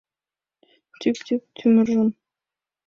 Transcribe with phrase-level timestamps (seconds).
[0.99, 2.09] Тӱп-тӱп тӱмыржым